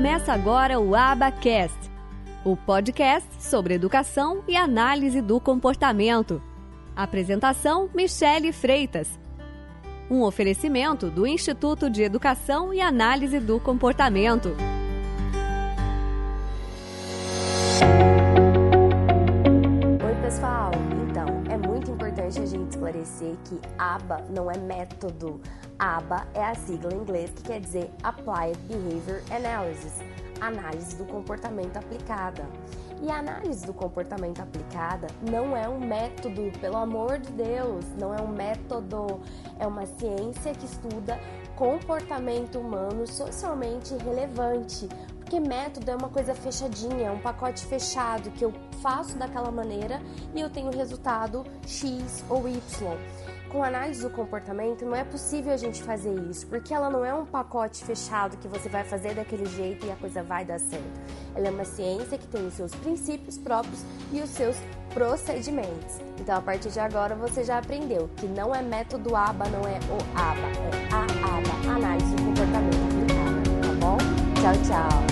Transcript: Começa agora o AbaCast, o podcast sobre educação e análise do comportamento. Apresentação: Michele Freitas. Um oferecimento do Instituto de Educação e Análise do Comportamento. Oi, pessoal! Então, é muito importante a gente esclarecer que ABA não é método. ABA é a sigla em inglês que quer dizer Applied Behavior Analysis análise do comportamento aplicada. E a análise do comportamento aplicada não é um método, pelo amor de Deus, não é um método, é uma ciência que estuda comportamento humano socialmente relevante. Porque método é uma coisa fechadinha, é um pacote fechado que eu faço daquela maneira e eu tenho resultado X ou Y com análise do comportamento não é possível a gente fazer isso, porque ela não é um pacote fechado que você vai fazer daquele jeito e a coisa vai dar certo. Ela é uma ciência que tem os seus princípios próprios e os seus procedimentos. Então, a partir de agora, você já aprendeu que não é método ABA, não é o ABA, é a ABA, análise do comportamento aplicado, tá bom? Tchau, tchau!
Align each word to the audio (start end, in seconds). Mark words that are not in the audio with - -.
Começa 0.00 0.32
agora 0.32 0.80
o 0.80 0.94
AbaCast, 0.96 1.78
o 2.42 2.56
podcast 2.56 3.28
sobre 3.38 3.74
educação 3.74 4.42
e 4.48 4.56
análise 4.56 5.20
do 5.20 5.38
comportamento. 5.38 6.42
Apresentação: 6.96 7.90
Michele 7.94 8.50
Freitas. 8.50 9.20
Um 10.10 10.22
oferecimento 10.22 11.10
do 11.10 11.26
Instituto 11.26 11.90
de 11.90 12.02
Educação 12.02 12.72
e 12.72 12.80
Análise 12.80 13.38
do 13.38 13.60
Comportamento. 13.60 14.56
Oi, 20.02 20.14
pessoal! 20.22 20.70
Então, 21.10 21.26
é 21.50 21.58
muito 21.58 21.90
importante 21.90 22.40
a 22.40 22.46
gente 22.46 22.70
esclarecer 22.70 23.34
que 23.44 23.60
ABA 23.78 24.24
não 24.34 24.50
é 24.50 24.56
método. 24.56 25.42
ABA 25.80 26.26
é 26.34 26.44
a 26.44 26.54
sigla 26.54 26.92
em 26.92 26.98
inglês 26.98 27.30
que 27.30 27.42
quer 27.42 27.60
dizer 27.60 27.90
Applied 28.02 28.58
Behavior 28.68 29.22
Analysis 29.34 29.94
análise 30.40 30.96
do 30.96 31.04
comportamento 31.04 31.76
aplicada. 31.76 32.46
E 33.02 33.10
a 33.10 33.18
análise 33.18 33.64
do 33.64 33.72
comportamento 33.72 34.40
aplicada 34.40 35.06
não 35.30 35.56
é 35.56 35.68
um 35.68 35.80
método, 35.80 36.50
pelo 36.60 36.76
amor 36.76 37.18
de 37.18 37.32
Deus, 37.32 37.84
não 37.98 38.14
é 38.14 38.20
um 38.20 38.28
método, 38.28 39.20
é 39.58 39.66
uma 39.66 39.86
ciência 39.86 40.52
que 40.52 40.66
estuda 40.66 41.18
comportamento 41.56 42.58
humano 42.58 43.06
socialmente 43.06 43.94
relevante. 44.04 44.86
Porque 45.30 45.48
método 45.48 45.88
é 45.88 45.94
uma 45.94 46.08
coisa 46.08 46.34
fechadinha, 46.34 47.06
é 47.06 47.10
um 47.12 47.20
pacote 47.20 47.64
fechado 47.64 48.32
que 48.32 48.44
eu 48.44 48.52
faço 48.82 49.16
daquela 49.16 49.52
maneira 49.52 50.02
e 50.34 50.40
eu 50.40 50.50
tenho 50.50 50.72
resultado 50.72 51.46
X 51.64 52.24
ou 52.28 52.48
Y 52.48 52.60
com 53.48 53.64
análise 53.64 54.00
do 54.00 54.10
comportamento 54.10 54.84
não 54.84 54.94
é 54.94 55.02
possível 55.02 55.52
a 55.52 55.56
gente 55.56 55.82
fazer 55.82 56.14
isso, 56.30 56.46
porque 56.46 56.72
ela 56.72 56.88
não 56.88 57.04
é 57.04 57.12
um 57.12 57.26
pacote 57.26 57.84
fechado 57.84 58.36
que 58.36 58.46
você 58.46 58.68
vai 58.68 58.84
fazer 58.84 59.14
daquele 59.14 59.44
jeito 59.44 59.84
e 59.86 59.90
a 59.90 59.96
coisa 59.96 60.22
vai 60.22 60.44
dar 60.44 60.60
certo. 60.60 61.00
Ela 61.34 61.48
é 61.48 61.50
uma 61.50 61.64
ciência 61.64 62.16
que 62.16 62.28
tem 62.28 62.46
os 62.46 62.54
seus 62.54 62.72
princípios 62.76 63.36
próprios 63.36 63.84
e 64.12 64.20
os 64.20 64.30
seus 64.30 64.56
procedimentos. 64.94 65.98
Então, 66.20 66.36
a 66.36 66.40
partir 66.40 66.70
de 66.70 66.78
agora, 66.78 67.16
você 67.16 67.42
já 67.42 67.58
aprendeu 67.58 68.08
que 68.16 68.26
não 68.26 68.54
é 68.54 68.62
método 68.62 69.16
ABA, 69.16 69.48
não 69.48 69.62
é 69.62 69.78
o 69.90 70.18
ABA, 70.18 70.46
é 70.70 70.94
a 70.94 71.38
ABA, 71.38 71.74
análise 71.74 72.14
do 72.14 72.22
comportamento 72.22 72.84
aplicado, 72.84 73.60
tá 73.60 73.86
bom? 73.86 73.98
Tchau, 74.40 74.54
tchau! 74.64 75.09